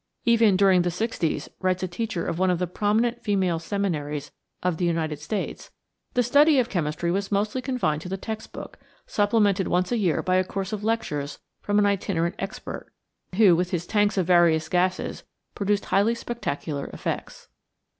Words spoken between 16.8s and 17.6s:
effects."